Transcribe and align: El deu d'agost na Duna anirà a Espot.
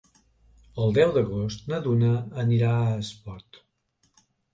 El 0.85 0.93
deu 0.97 1.11
d'agost 1.17 1.67
na 1.71 1.79
Duna 1.87 2.09
anirà 2.45 2.71
a 2.87 2.95
Espot. 3.03 3.61